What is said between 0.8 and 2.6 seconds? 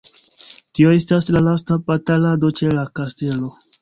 estas la lasta batalado